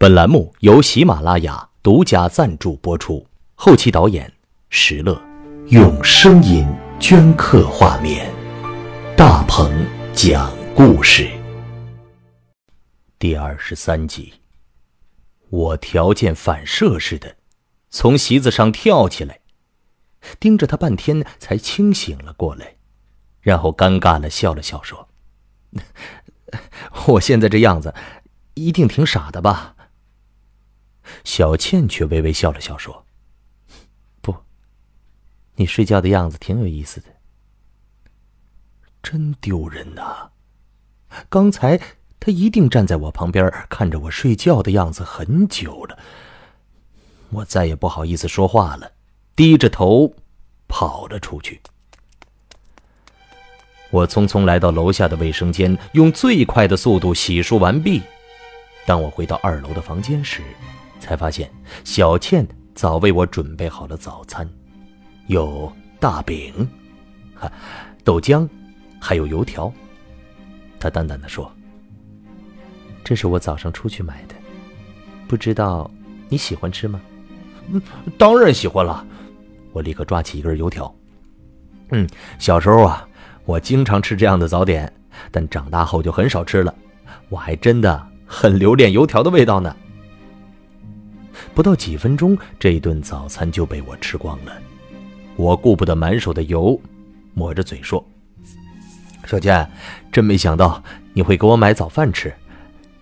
[0.00, 4.32] 本栏目由喜马拉雅独家赞助播出，后期导演
[4.70, 5.20] 石乐，
[5.70, 6.64] 用声音
[7.00, 8.32] 镌刻画面，
[9.16, 9.68] 大鹏
[10.14, 11.28] 讲故事。
[13.18, 14.34] 第二十三集，
[15.50, 17.34] 我条件反射似的
[17.90, 19.40] 从席子上跳起来，
[20.38, 22.76] 盯着他半天，才清醒了过来，
[23.40, 25.08] 然后尴尬的笑了笑说
[27.08, 27.92] ：“我现在这样子，
[28.54, 29.74] 一定挺傻的吧？”
[31.24, 33.04] 小倩却微微笑了笑，说
[34.20, 34.34] ：“不，
[35.56, 37.06] 你睡觉的样子挺有意思的。
[39.02, 40.30] 真丢人呐！
[41.28, 41.80] 刚才
[42.20, 45.98] 他一定站在我旁边看着我睡觉的样子很久了。
[47.30, 48.92] 我再也不好意思说话了，
[49.36, 50.14] 低着头
[50.66, 51.60] 跑了出去。
[53.90, 58.02] 我匆匆来到楼下的卫生间，用最快的速度洗漱完毕。
[58.84, 60.42] 当我回到二楼的房间时，
[60.98, 61.50] 才发现
[61.84, 64.48] 小倩早为我准备好了早餐，
[65.26, 66.68] 有大饼、
[67.34, 67.50] 哈
[68.04, 68.48] 豆浆，
[69.00, 69.72] 还有油条。
[70.78, 71.50] 她淡淡的说
[73.02, 74.34] ：“这是我早上出去买的，
[75.26, 75.90] 不知道
[76.28, 77.00] 你喜欢吃吗
[77.70, 77.82] ？”“嗯，
[78.16, 79.04] 当然喜欢了。”
[79.72, 80.94] 我立刻抓起一根油条。
[81.90, 83.08] “嗯，小时候啊，
[83.44, 84.92] 我经常吃这样的早点，
[85.30, 86.74] 但长大后就很少吃了。
[87.28, 89.74] 我还真的很留恋油条的味道呢。”
[91.58, 94.56] 不到几分钟，这顿早餐就被我吃光了。
[95.34, 96.80] 我顾不得满手的油，
[97.34, 98.08] 抹着嘴说
[99.26, 99.68] ：“小倩，
[100.12, 100.80] 真没想到
[101.12, 102.32] 你会给我买早饭吃，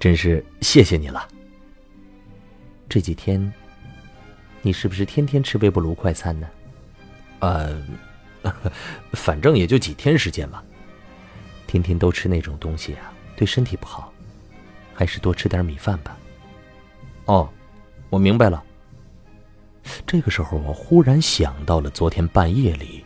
[0.01, 1.29] 真是谢谢你了。
[2.89, 3.53] 这几天，
[4.63, 6.49] 你是不是天天吃微波炉快餐呢
[7.41, 7.79] ？”“呃，
[9.13, 10.65] 反正也就几天时间吧。
[11.67, 14.11] 天天都吃那种东西啊，对身体不好，
[14.95, 16.17] 还是多吃点米饭吧。
[17.27, 17.47] ”“哦。”
[18.11, 18.63] 我明白了。
[20.07, 23.05] 这个时候，我忽然想到了昨天半夜里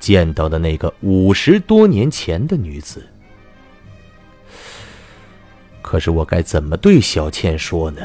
[0.00, 3.06] 见到的那个五十多年前的女子。
[5.82, 8.02] 可是我该怎么对小倩说呢？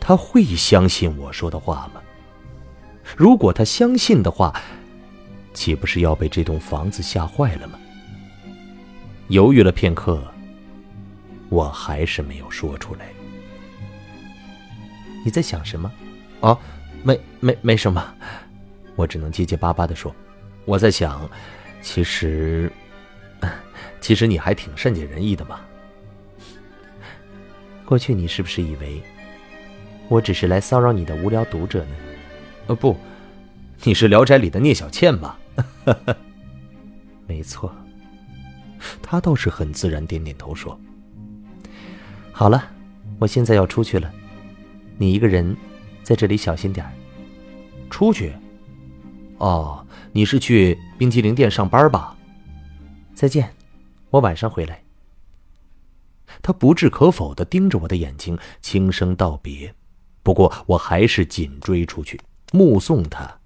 [0.00, 2.02] 她会相信我说的话吗？
[3.16, 4.52] 如果她相信的话，
[5.54, 7.78] 岂不是要被这栋房子吓坏了吗？
[9.28, 10.22] 犹豫了片刻，
[11.48, 13.06] 我还是没有说出来。
[15.24, 15.90] 你在想什么？
[16.40, 16.58] 哦，
[17.02, 18.14] 没没没什么，
[18.96, 20.14] 我只能结结巴巴的说，
[20.64, 21.28] 我在想，
[21.80, 22.70] 其实，
[24.00, 25.60] 其实你还挺善解人意的嘛。
[27.84, 29.02] 过去你是不是以为
[30.08, 31.94] 我只是来骚扰你的无聊读者呢？
[32.68, 32.96] 呃，不，
[33.82, 35.38] 你是《聊斋》里的聂小倩吧？
[37.26, 37.74] 没错，
[39.02, 40.78] 他倒是很自然，点点头说
[42.32, 42.70] ：“好了，
[43.18, 44.10] 我现在要出去了。”
[44.98, 45.56] 你一个人
[46.02, 46.92] 在这里小心点儿
[47.90, 48.32] 出去？
[49.38, 52.16] 哦，你是去冰激凌店上班吧？
[53.14, 53.54] 再见，
[54.10, 54.82] 我晚上回来。
[56.40, 59.74] 他不置可否的盯着我的眼睛，轻声道别。
[60.22, 62.20] 不过我还是紧追出去，
[62.52, 63.40] 目送他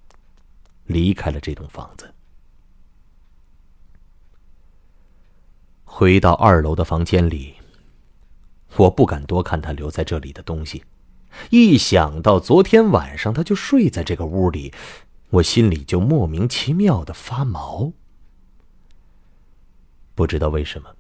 [0.85, 2.13] 离开了这栋房子。
[5.85, 7.55] 回到二楼的房间里，
[8.77, 10.85] 我不敢多看他留在这里的东西。
[11.51, 14.73] 一想到昨天晚上他就睡在这个屋里，
[15.31, 17.93] 我心里就莫名其妙的发毛。
[20.15, 20.91] 不知道为什么，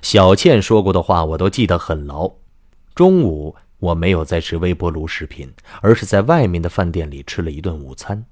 [0.00, 2.32] 小倩说过的话我都记得很牢。
[2.94, 8.24] 中午我没有再吃微波炉食品，而是在外面的饭店里吃了一顿午餐。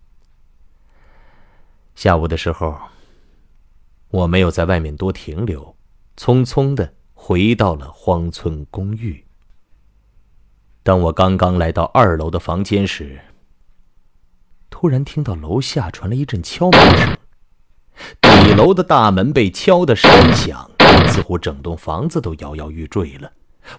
[1.95, 2.79] 下午的时候，
[4.11, 5.77] 我没有在外面多停留，
[6.17, 9.25] 匆匆的回到了荒村公寓。
[10.85, 13.21] 当我刚刚来到二楼的房间时，
[14.69, 17.17] 突然听到楼下传来一阵敲门声，
[18.21, 20.69] 底楼的大门被敲得声响，
[21.07, 23.31] 似乎整栋房子都摇摇欲坠了。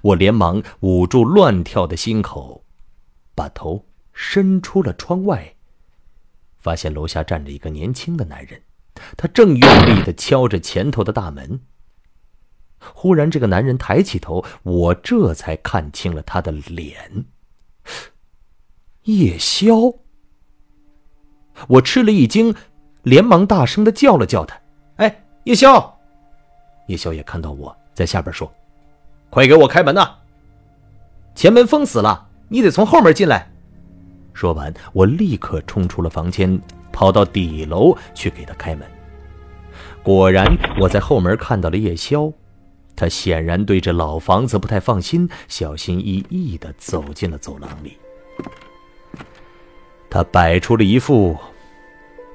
[0.02, 2.64] 我连忙捂住乱跳的心口，
[3.36, 5.56] 把头伸出了窗外，
[6.58, 8.62] 发现楼下站着一个年轻的男人，
[9.18, 11.60] 他正用力的敲着前头的大门。
[12.94, 17.26] 忽然，这个男人抬起头，我这才看清了他的脸。
[19.04, 19.94] 叶宵，
[21.68, 22.56] 我吃了一惊，
[23.04, 24.58] 连忙大声的叫了叫他
[24.98, 26.00] ：“哎，叶宵！”
[26.88, 28.52] 叶宵也看到我在下边说
[29.30, 30.10] ：“快给我开门呐！
[31.36, 33.50] 前门封死了，你得从后门进来。”
[34.34, 36.60] 说完，我立刻冲出了房间，
[36.92, 38.88] 跑到底楼去给他开门。
[40.02, 40.46] 果然，
[40.80, 42.32] 我在后门看到了叶宵。
[42.96, 47.98] 他显然对这老房子不太放心，小心翼翼的走进了走廊里。
[50.10, 51.36] 他摆出了一副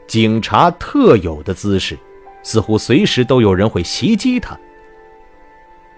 [0.07, 1.97] 警察特有的姿势，
[2.43, 4.59] 似乎随时都有人会袭击他。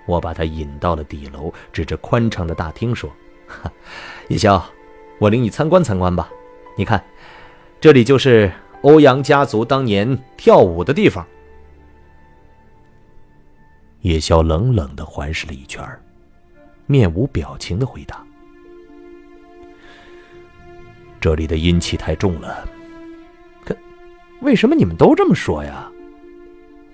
[0.07, 3.11] 我把他引到了底楼，指着宽敞的大厅说
[4.29, 4.63] ：“叶宵，
[5.19, 6.31] 我领你参观参观吧。
[6.77, 7.03] 你看，
[7.81, 8.53] 这里就是
[8.83, 11.27] 欧阳家族当年跳舞的地方。”
[14.03, 15.87] 叶宵冷冷的环视了一圈，
[16.87, 18.25] 面无表情的回答
[21.21, 22.67] ：“这里的阴气太重了。
[23.63, 23.77] 可，
[24.41, 25.91] 为什么你们都这么说呀？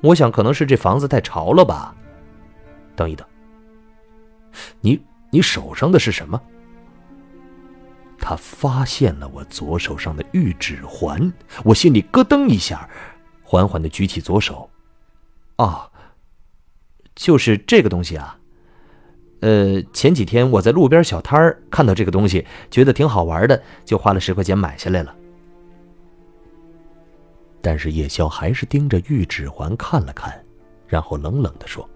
[0.00, 1.94] 我想可能是这房子太潮了吧。
[2.96, 3.24] 等一等，
[4.80, 5.00] 你
[5.30, 6.40] 你手上的是什么？”
[8.18, 11.32] 他发现了我左手上的玉指环，
[11.64, 12.90] 我心里咯噔一下，
[13.44, 14.68] 缓缓的举起左手，
[15.54, 15.88] 啊。
[17.16, 18.38] 就是这个东西啊，
[19.40, 25.12] 呃，前几天我在路边小摊儿看到这个东西，觉得挺好玩的，就花了十块钱买下来了。
[27.62, 30.32] 但是叶宵还是盯着玉指环看了看，
[30.86, 31.88] 然后冷冷的说：“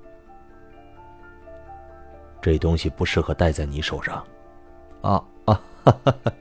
[2.43, 4.25] 这东西不适合戴在你手上。”
[5.03, 5.63] 啊啊！
[5.85, 6.33] 哈哈哈！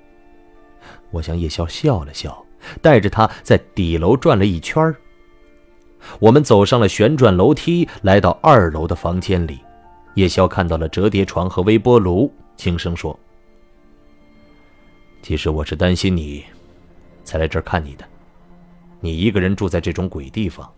[1.11, 2.45] 我向叶宵笑了笑，
[2.81, 4.95] 带着他在底楼转了一圈儿。
[6.19, 9.59] 我们走上了旋转楼梯，来到二楼的房间里。
[10.15, 13.17] 叶宵看到了折叠床和微波炉，轻声说
[15.21, 16.43] ：“其实我是担心你，
[17.23, 18.05] 才来这儿看你的。
[18.99, 20.69] 你一个人住在这种鬼地方，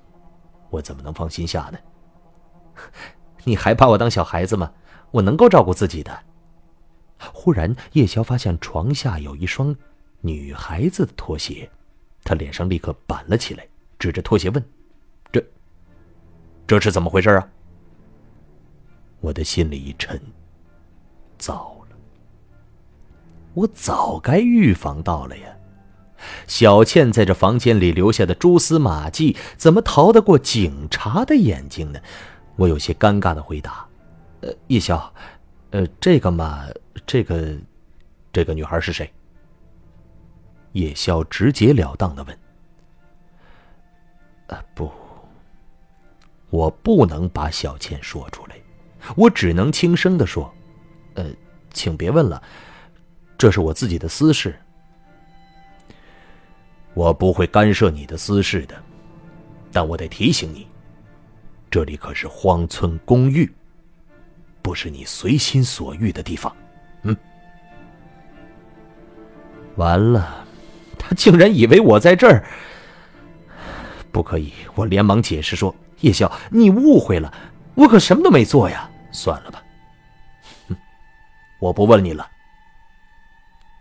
[0.70, 1.80] 我怎么能放心下呢？
[3.46, 4.72] 你还把我当小孩子吗？
[5.12, 6.20] 我能够照顾自己的。”
[7.34, 9.76] 忽然，叶宵发现床下有一双
[10.20, 11.70] 女孩子的拖鞋，
[12.24, 13.66] 他脸上立刻板了起来，
[13.98, 14.64] 指着拖鞋问。
[16.80, 17.48] 这是怎么回事啊？
[19.20, 20.20] 我的心里一沉，
[21.38, 21.98] 糟了，
[23.54, 25.46] 我早该预防到了呀！
[26.48, 32.00] 小倩在这房间里留下的蛛丝马迹，怎么逃得过警察的眼睛呢？
[32.56, 33.86] 我有些尴尬的回答
[34.42, 35.14] ：“呃，叶宵，
[35.72, 36.66] 呃，这个嘛，
[37.06, 37.58] 这个，
[38.32, 39.12] 这个女孩是谁？”
[40.74, 42.40] 叶宵直截了当的问
[44.48, 44.90] ：“啊，不。”
[46.52, 48.56] 我不能把小倩说出来，
[49.16, 50.54] 我只能轻声的说
[51.16, 51.26] ：“呃，
[51.74, 52.44] 请别问了，
[53.38, 54.54] 这是我自己的私事。
[56.94, 58.76] 我不会干涉你的私事的，
[59.72, 60.68] 但我得提醒你，
[61.70, 63.50] 这里可是荒村公寓，
[64.62, 66.54] 不是你随心所欲的地方。”
[67.04, 67.16] 嗯，
[69.78, 70.46] 完了，
[71.00, 72.46] 他竟然以为我在这儿，
[74.12, 74.52] 不可以！
[74.76, 75.74] 我连忙解释说。
[76.02, 77.34] 叶宵，你误会了，
[77.76, 78.90] 我可什么都没做呀！
[79.12, 79.64] 算了吧，
[80.70, 80.76] 哼，
[81.60, 82.30] 我不问你了。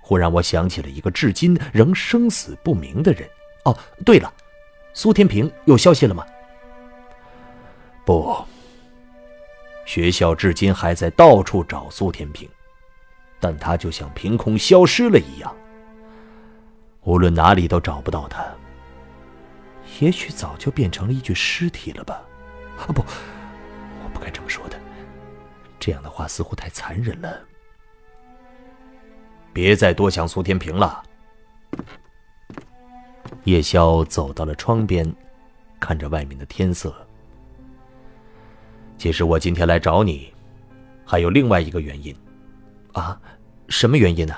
[0.00, 3.28] 忽然，我想起了一个至今仍生死不明的人。
[3.64, 4.32] 哦，对了，
[4.92, 6.26] 苏天平有消息了吗？
[8.04, 8.36] 不，
[9.86, 12.48] 学校至今还在到处找苏天平，
[13.38, 15.54] 但他就像凭空消失了一样，
[17.02, 18.44] 无论哪里都找不到他。
[20.00, 22.22] 也许早就变成了一具尸体了吧？
[22.78, 24.78] 啊不，我不该这么说的，
[25.78, 27.38] 这样的话似乎太残忍了。
[29.52, 31.02] 别再多想苏天平了。
[33.44, 35.10] 叶宵走到了窗边，
[35.78, 36.94] 看着外面的天色。
[38.96, 40.32] 其实我今天来找你，
[41.04, 42.14] 还有另外一个原因。
[42.92, 43.20] 啊，
[43.68, 44.34] 什么原因呢？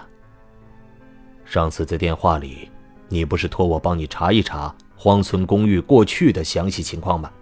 [1.44, 2.70] 上次在电话里，
[3.08, 4.74] 你不是托我帮你查一查？
[5.02, 7.32] 荒村公寓过去的详细情况吧？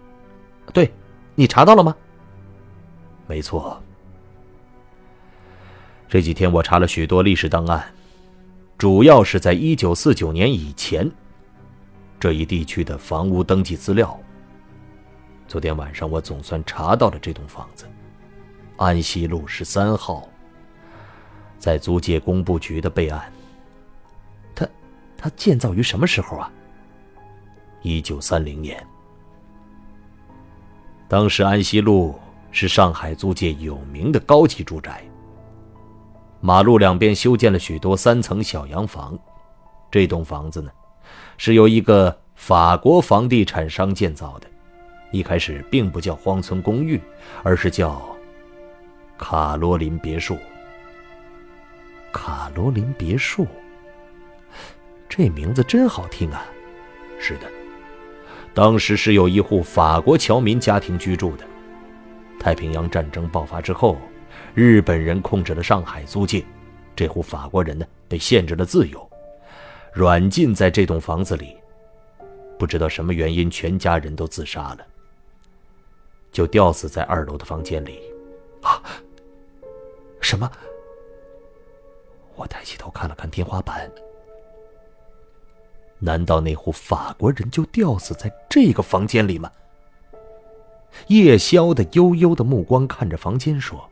[0.73, 0.91] 对，
[1.35, 1.95] 你查到了吗？
[3.27, 3.79] 没错。
[6.09, 7.85] 这几天我查了许多历史档案，
[8.79, 11.07] 主要是在一九四九年以前
[12.19, 14.19] 这一地区的房屋登记资料。
[15.47, 17.85] 昨天晚上我总算查到了这栋房子，
[18.77, 20.27] 安西路十三号，
[21.59, 23.31] 在租界工部局的备案。
[24.55, 24.67] 它，
[25.15, 26.51] 它建造于什么时候啊？
[27.83, 28.85] 一九三零年，
[31.07, 32.13] 当时安西路
[32.51, 35.03] 是上海租界有名的高级住宅。
[36.39, 39.17] 马路两边修建了许多三层小洋房。
[39.89, 40.71] 这栋房子呢，
[41.37, 44.47] 是由一个法国房地产商建造的。
[45.11, 47.01] 一开始并不叫荒村公寓，
[47.43, 48.01] 而是叫
[49.17, 50.37] 卡罗琳别墅。
[52.13, 53.47] 卡罗琳别墅，
[55.09, 56.45] 这名字真好听啊！
[57.19, 57.60] 是的。
[58.53, 61.45] 当时是有一户法国侨民家庭居住的，
[62.39, 63.97] 太平洋战争爆发之后，
[64.53, 66.43] 日本人控制了上海租界，
[66.95, 69.09] 这户法国人呢被限制了自由，
[69.93, 71.55] 软禁在这栋房子里。
[72.59, 74.79] 不知道什么原因，全家人都自杀了，
[76.31, 78.01] 就吊死在二楼的房间里。
[78.61, 78.83] 啊！
[80.19, 80.51] 什么？
[82.35, 83.89] 我抬起头看了看天花板。
[86.03, 89.51] 难道那户法国人就吊死在这个房间里吗？
[91.07, 93.87] 叶宵的悠悠的目光看着房间说：“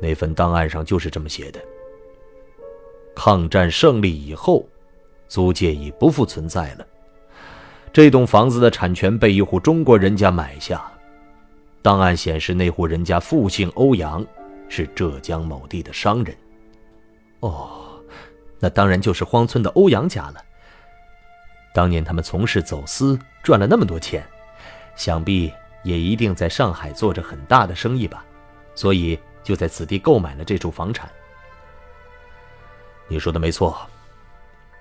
[0.00, 1.60] 那份档案上就是这么写的。
[3.14, 4.66] 抗战胜利以后，
[5.28, 6.86] 租界已不复存在了。
[7.92, 10.90] 这栋房子的产权被一户中国人家买下。
[11.82, 14.24] 档案显示，那户人家父姓欧阳，
[14.68, 16.34] 是浙江某地的商人。
[17.40, 17.82] 哦。”
[18.66, 20.44] 那当然就是荒村的欧阳家了。
[21.72, 24.26] 当年他们从事走私，赚了那么多钱，
[24.96, 25.52] 想必
[25.84, 28.24] 也一定在上海做着很大的生意吧，
[28.74, 31.08] 所以就在此地购买了这处房产。
[33.06, 33.78] 你说的没错，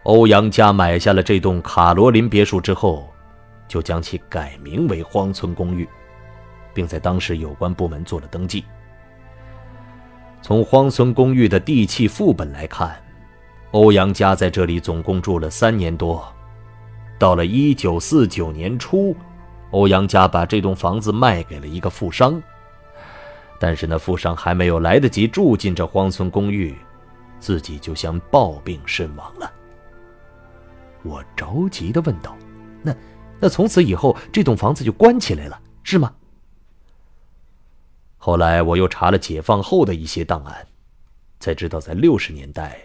[0.01, 3.13] 欧阳家买下了这栋卡罗琳别墅之后，
[3.67, 5.87] 就将其改名为荒村公寓，
[6.73, 8.65] 并在当时有关部门做了登记。
[10.41, 12.99] 从荒村公寓的地契副本来看。
[13.75, 16.25] 欧阳家在这里总共住了三年多，
[17.19, 19.13] 到了一九四九年初，
[19.71, 22.41] 欧阳家把这栋房子卖给了一个富商。
[23.59, 26.73] 但是那富商还没有来得及住进这荒村公寓，
[27.41, 29.51] 自己就像暴病身亡了。
[31.03, 32.33] 我着急的问道
[32.81, 32.95] ：“那，
[33.41, 36.13] 那从此以后这栋房子就关起来了，是吗？”
[38.15, 40.65] 后来我又查了解放后的一些档案，
[41.41, 42.79] 才知道在六十年代。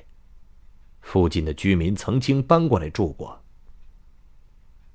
[1.02, 3.42] 附近的居民曾经搬过来住过。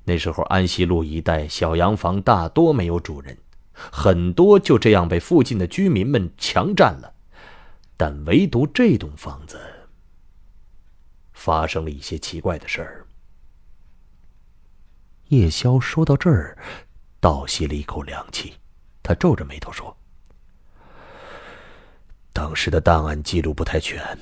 [0.03, 3.37] 那时候安西路一带小洋房大多没有主人，
[3.73, 7.13] 很多就这样被附近的居民们强占了。
[7.97, 9.59] 但唯独这栋房子
[11.31, 13.07] 发生了一些奇怪的事儿。
[15.29, 16.57] 叶宵说到这儿，
[17.19, 18.53] 倒吸了一口凉气，
[19.01, 19.97] 他皱着眉头说
[22.31, 24.15] ：“当时的档案记录不太全。”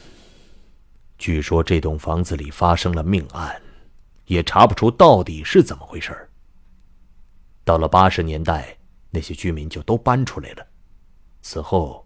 [1.24, 3.62] 据说这栋房子里发生了命案，
[4.26, 6.14] 也查不出到底是怎么回事
[7.64, 8.78] 到了八十年代，
[9.10, 10.68] 那些居民就都搬出来了，
[11.42, 12.06] 此后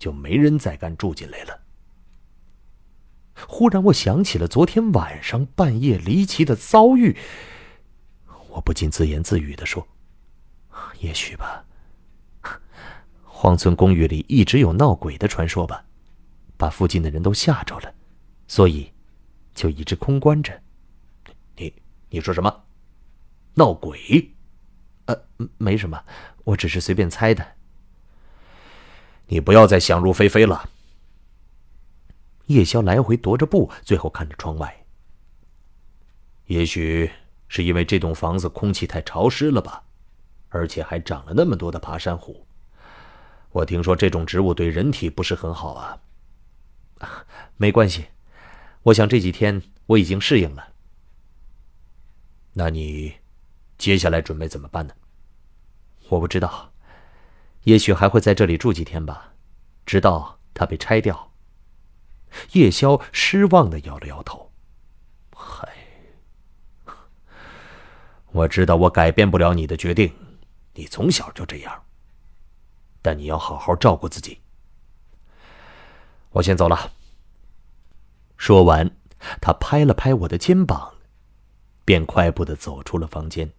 [0.00, 1.60] 就没人再敢住进来了。
[3.46, 7.16] 忽然，我想起了昨天晚上半夜离奇的遭遇，
[8.48, 9.86] 我不禁自言自语的说
[10.98, 11.64] ：“也许吧，
[13.22, 15.84] 荒村公寓里一直有闹鬼的传说吧，
[16.56, 17.94] 把附近的人都吓着了。”
[18.48, 18.92] 所以，
[19.54, 20.62] 就一直空关着。
[21.56, 21.72] 你
[22.10, 22.64] 你说什么？
[23.54, 24.30] 闹鬼？
[25.06, 25.16] 呃，
[25.58, 26.04] 没什么，
[26.44, 27.54] 我只是随便猜的。
[29.28, 30.70] 你不要再想入非非了。
[32.46, 34.84] 叶宵来回踱着步，最后看着窗外。
[36.46, 37.10] 也许
[37.48, 39.82] 是因为这栋房子空气太潮湿了吧，
[40.48, 42.46] 而且还长了那么多的爬山虎。
[43.50, 45.98] 我听说这种植物对人体不是很好啊。
[47.56, 48.06] 没关系。
[48.86, 50.72] 我想这几天我已经适应了。
[52.52, 53.16] 那你
[53.76, 54.94] 接下来准备怎么办呢？
[56.08, 56.72] 我不知道，
[57.64, 59.32] 也许还会在这里住几天吧，
[59.84, 61.32] 直到它被拆掉。
[62.52, 64.52] 叶宵失望的摇了摇头。
[65.34, 65.68] 嗨，
[68.30, 70.14] 我知道我改变不了你的决定，
[70.74, 71.82] 你从小就这样。
[73.02, 74.40] 但你要好好照顾自己。
[76.30, 76.92] 我先走了。
[78.36, 78.90] 说完，
[79.40, 80.94] 他拍了拍我的肩膀，
[81.84, 83.50] 便快步的走出了房间。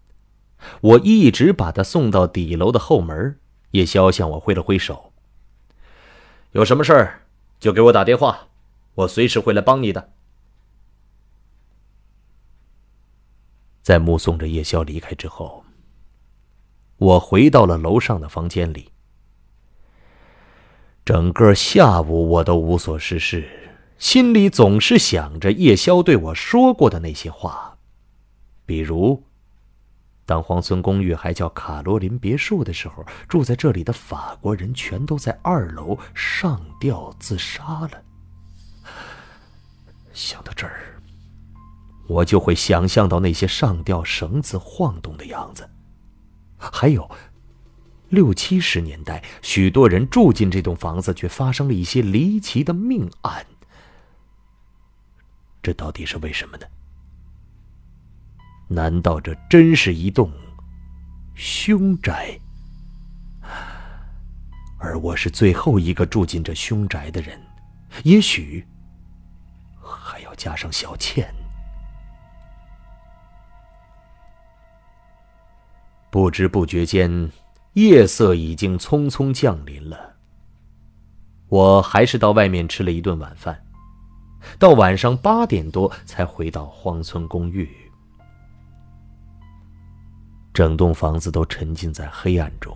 [0.81, 3.39] 我一直把他送到底楼的后门，
[3.71, 5.13] 叶宵向我挥了挥手
[6.53, 7.21] ：“有什么事儿
[7.59, 8.47] 就给我打电话，
[8.95, 10.11] 我随时会来帮你的。”
[13.83, 15.63] 在目送着叶宵离开之后，
[16.97, 18.91] 我回到了楼上的房间里。
[21.05, 23.47] 整个下午我都无所事事。
[23.97, 27.77] 心里总是想着叶宵对我说过的那些话，
[28.65, 29.23] 比如，
[30.25, 38.03] 当荒村公寓还叫卡罗琳别墅的时候，住在这里的法国人全都在二楼上吊自杀了。
[40.13, 41.01] 想到这儿，
[42.07, 45.67] 我就会想象到那些上吊绳子晃动的样子，
[46.57, 47.09] 还有
[48.09, 53.45] 六七十年代许多人住进这栋房子，却发生了一些离奇的命案。
[55.67, 56.65] 这到底是为什么呢？
[58.69, 60.31] 难道这真是一栋
[61.35, 62.39] 凶宅？
[64.77, 67.37] 而我是最后一个住进这凶宅的人，
[68.05, 68.65] 也许
[69.81, 71.27] 还要加上小倩。
[76.09, 77.29] 不知不觉间，
[77.73, 80.15] 夜色已经匆匆降临了。
[81.49, 83.66] 我还是到外面吃了一顿晚饭，
[84.59, 87.69] 到晚上八点多才回到荒村公寓。
[90.53, 92.75] 整栋房子都沉浸在黑暗中。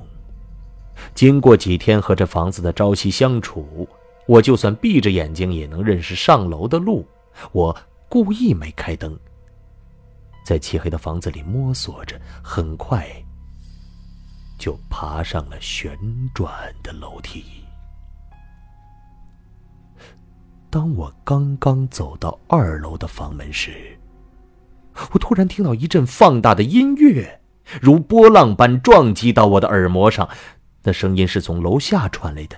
[1.15, 3.87] 经过几天和这房子的朝夕相处，
[4.27, 7.07] 我就算闭着眼睛也能认识上楼的路。
[7.51, 7.75] 我
[8.07, 9.17] 故意没开灯，
[10.45, 13.09] 在漆黑的房子里摸索着，很快
[14.59, 15.97] 就爬上了旋
[16.35, 16.51] 转
[16.83, 17.60] 的楼梯。
[20.71, 23.99] 当我刚刚走到二楼的房门时，
[25.11, 27.41] 我突然听到一阵放大的音乐，
[27.81, 30.29] 如波浪般撞击到我的耳膜上。
[30.83, 32.55] 那声音是从楼下传来的，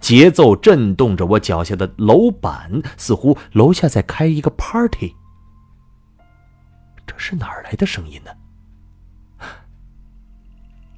[0.00, 5.14] 节奏震动着我脚下的楼板，似乎楼下在开一个 party。
[7.06, 8.32] 这是哪儿来的声音呢？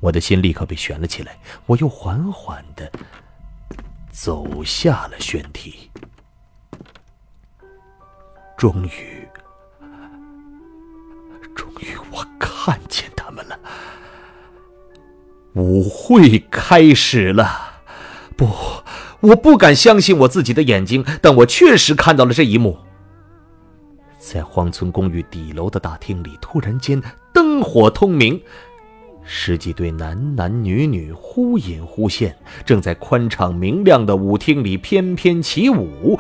[0.01, 2.91] 我的心立刻被悬了起来，我又缓缓的
[4.11, 5.91] 走下了旋梯。
[8.57, 9.29] 终于，
[11.55, 13.59] 终于，我看见他们了。
[15.55, 17.47] 舞会开始了，
[18.37, 18.49] 不，
[19.21, 22.79] 我不敢相信我自己的眼睛，但我确实看到了这一幕。
[24.19, 27.01] 在荒村公寓底楼的大厅里，突然间
[27.33, 28.41] 灯火通明，
[29.23, 32.35] 十几对男男女女忽隐忽现，
[32.65, 36.19] 正在宽敞明亮的舞厅里翩翩起舞。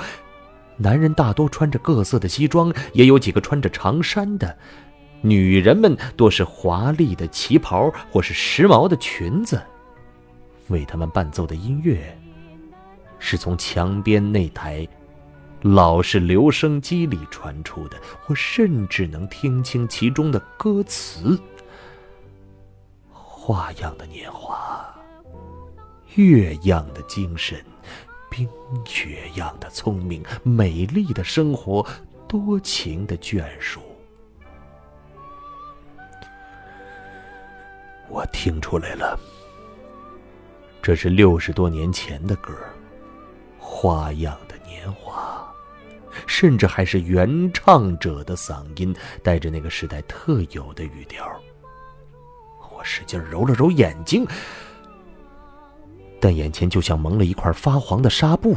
[0.76, 4.56] 男人大多穿着各色的西装，也有几个穿着长衫的。
[5.20, 9.62] 女人们多是华丽的旗袍或是时髦的裙子，
[10.68, 12.14] 为他们伴奏的音乐，
[13.18, 14.86] 是从墙边那台
[15.62, 17.96] 老式留声机里传出的。
[18.26, 21.40] 我甚至能听清其中的歌词：
[23.08, 24.94] 花样的年华，
[26.16, 27.58] 月样的精神，
[28.34, 28.48] 冰
[28.84, 31.86] 雪样的聪明，美丽的生活，
[32.26, 33.80] 多情的眷属。
[38.08, 39.16] 我听出来了，
[40.82, 42.52] 这是六十多年前的歌，
[43.56, 45.48] 《花样的年华》，
[46.26, 48.92] 甚至还是原唱者的嗓音，
[49.22, 51.24] 带着那个时代特有的语调。
[52.72, 54.26] 我使劲揉了揉眼睛，
[56.24, 58.56] 但眼前就像蒙了一块发黄的纱布，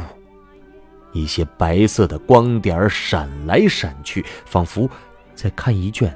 [1.12, 4.88] 一些白色的光点闪来闪去，仿佛
[5.34, 6.10] 在看一卷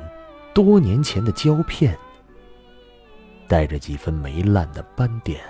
[0.54, 1.94] 多年前的胶片。
[3.46, 5.42] 带着几分霉烂的斑点，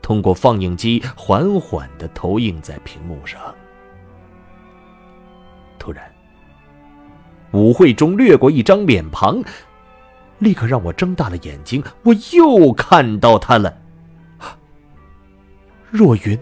[0.00, 3.38] 通过放映机缓缓的投影在屏幕上。
[5.78, 6.10] 突然，
[7.52, 9.44] 舞会中掠过一张脸庞，
[10.38, 11.84] 立刻让我睁大了眼睛。
[12.04, 13.76] 我又看到他了，
[15.90, 16.38] 若云。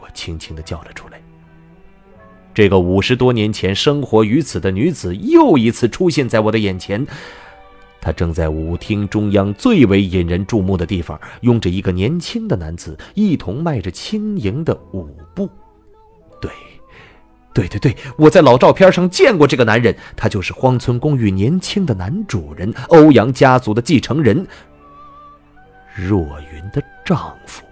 [0.00, 1.20] 我轻轻的叫了出来。
[2.52, 7.04] 这个五十多年前生活于此的女子，又一次出现在我的眼前。
[8.00, 15.48] 她正在舞厅中央最为引人注目的地方，拥着一个年轻的男子，一同迈着轻盈的舞步。
[16.40, 16.50] 对，
[17.54, 24.46] 对对对，我在老照片上见过这个男人，他就是荒村公寓年轻的男主人，欧阳家族的继承人，
[25.94, 27.64] 若云的丈夫。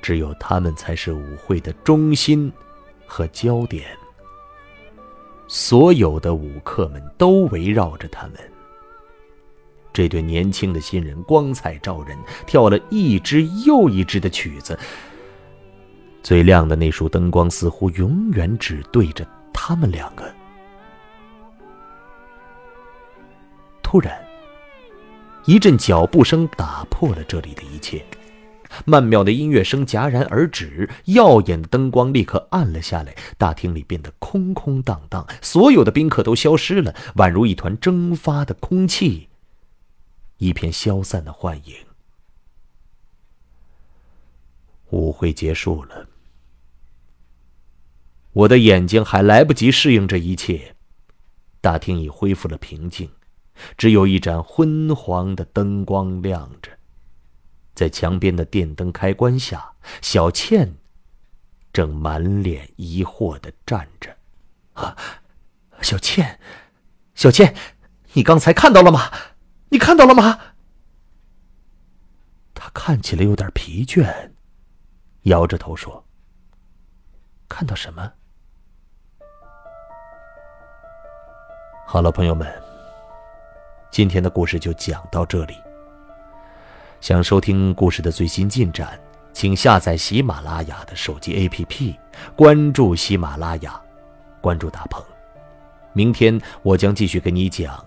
[0.00, 2.52] 只有他们才是舞会的中心
[3.06, 3.86] 和焦点。
[5.48, 8.34] 所有的舞客们都围绕着他们。
[9.92, 14.78] 这对年轻的新人光彩照人，跳了一支又一支的曲子。
[16.22, 20.34] 最亮的那束灯光似乎永远只对着他们两个。
[23.82, 24.23] 突然，
[25.46, 28.04] 一阵脚步声打破了这里的一切。
[28.86, 39.28] 曼妙的音乐声戛然而止，耀眼的灯光立刻暗了下来，大厅里变得空空荡荡，所有的宾客都消失了，宛如一团蒸发的空气，
[40.38, 41.74] 一片消散的幻影。
[44.90, 46.08] 舞会结束了，
[48.32, 50.74] 我的眼睛还来不及适应这一切，
[51.60, 53.08] 大厅已恢复了平静，
[53.76, 56.70] 只有一盏昏黄的灯光亮着。
[57.74, 60.76] 在墙边的电灯开关下，小倩
[61.72, 64.16] 正满脸疑惑的站着。
[64.74, 64.96] 啊，
[65.80, 66.38] 小倩，
[67.14, 67.54] 小倩，
[68.12, 69.10] 你刚才看到了吗？
[69.70, 70.38] 你看到了吗？
[72.54, 74.30] 她看起来有点疲倦，
[75.22, 76.06] 摇着头说
[77.48, 78.12] ：“看到什么？”
[81.86, 82.46] 好了，朋友们，
[83.94, 85.54] 今天的故事就讲到这里。
[87.00, 88.98] 想收听故事的最新进展，
[89.32, 91.94] 请下载喜马拉雅的手机 APP，
[92.34, 93.80] 关注喜马拉雅，
[94.40, 95.00] 关注大鹏。
[95.92, 97.84] 明天我将继续给你讲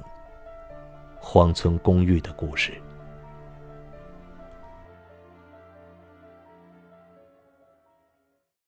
[1.19, 2.71] 荒村公寓的故事。